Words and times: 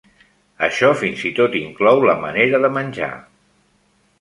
Això 0.67 0.89
fins 1.01 1.25
i 1.29 1.31
tot 1.41 1.57
inclou 1.61 2.01
la 2.11 2.17
manera 2.25 2.63
de 2.65 2.73
menjar. 2.79 3.11